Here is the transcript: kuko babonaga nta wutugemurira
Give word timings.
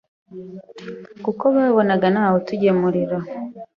kuko 1.23 1.43
babonaga 1.55 2.07
nta 2.13 2.25
wutugemurira 2.31 3.17